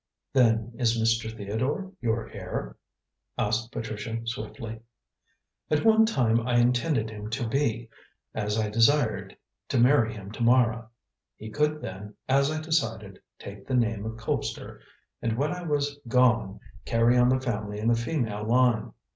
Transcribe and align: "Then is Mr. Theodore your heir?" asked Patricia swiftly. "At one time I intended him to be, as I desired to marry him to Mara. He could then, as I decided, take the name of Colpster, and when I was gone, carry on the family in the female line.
"Then 0.33 0.71
is 0.79 0.99
Mr. 0.99 1.31
Theodore 1.31 1.91
your 2.01 2.27
heir?" 2.31 2.75
asked 3.37 3.71
Patricia 3.71 4.19
swiftly. 4.25 4.79
"At 5.69 5.85
one 5.85 6.07
time 6.07 6.39
I 6.41 6.55
intended 6.57 7.11
him 7.11 7.29
to 7.29 7.47
be, 7.47 7.87
as 8.33 8.57
I 8.57 8.71
desired 8.71 9.37
to 9.67 9.79
marry 9.79 10.11
him 10.11 10.31
to 10.31 10.41
Mara. 10.41 10.89
He 11.35 11.51
could 11.51 11.83
then, 11.83 12.15
as 12.27 12.49
I 12.49 12.59
decided, 12.59 13.21
take 13.37 13.67
the 13.67 13.75
name 13.75 14.03
of 14.07 14.17
Colpster, 14.17 14.79
and 15.21 15.37
when 15.37 15.51
I 15.53 15.61
was 15.61 15.99
gone, 16.07 16.59
carry 16.83 17.15
on 17.15 17.29
the 17.29 17.39
family 17.39 17.77
in 17.79 17.87
the 17.87 17.93
female 17.95 18.43
line. 18.43 18.93